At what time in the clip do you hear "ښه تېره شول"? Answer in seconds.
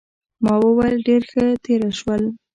1.31-2.23